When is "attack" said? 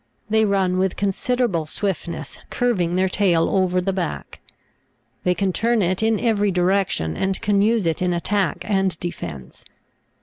8.11-8.65